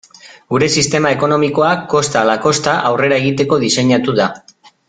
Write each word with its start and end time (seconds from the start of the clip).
Gure 0.53 0.69
sistema 0.75 1.11
ekonomikoa 1.17 1.69
kosta 1.93 2.19
ala 2.25 2.39
kosta 2.49 2.75
aurrera 2.91 3.23
egiteko 3.25 3.63
diseinatu 3.69 4.21
da. 4.23 4.31